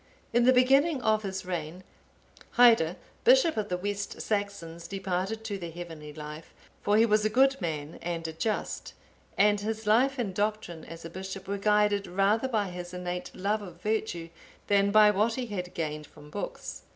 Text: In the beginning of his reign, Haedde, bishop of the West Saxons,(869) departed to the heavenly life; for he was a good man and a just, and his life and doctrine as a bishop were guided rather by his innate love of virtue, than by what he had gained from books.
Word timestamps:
In 0.33 0.45
the 0.45 0.51
beginning 0.51 0.99
of 1.03 1.21
his 1.21 1.45
reign, 1.45 1.83
Haedde, 2.57 2.95
bishop 3.23 3.55
of 3.55 3.69
the 3.69 3.77
West 3.77 4.19
Saxons,(869) 4.19 4.89
departed 4.89 5.43
to 5.43 5.59
the 5.59 5.69
heavenly 5.69 6.11
life; 6.11 6.55
for 6.81 6.97
he 6.97 7.05
was 7.05 7.23
a 7.23 7.29
good 7.29 7.61
man 7.61 7.99
and 8.01 8.27
a 8.27 8.33
just, 8.33 8.95
and 9.37 9.59
his 9.61 9.85
life 9.85 10.17
and 10.17 10.33
doctrine 10.33 10.83
as 10.85 11.05
a 11.05 11.09
bishop 11.11 11.47
were 11.47 11.59
guided 11.59 12.07
rather 12.07 12.47
by 12.47 12.69
his 12.71 12.95
innate 12.95 13.29
love 13.35 13.61
of 13.61 13.79
virtue, 13.79 14.29
than 14.65 14.89
by 14.89 15.11
what 15.11 15.35
he 15.35 15.45
had 15.45 15.71
gained 15.75 16.07
from 16.07 16.31
books. 16.31 16.81